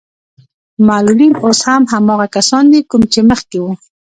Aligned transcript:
معلولين 0.87 1.33
اوس 1.43 1.59
هم 1.69 1.83
هماغه 1.93 2.27
کسان 2.35 2.63
دي 2.71 2.79
کوم 2.89 3.01
چې 3.13 3.19
مخکې 3.29 3.57
وو. 3.61 3.71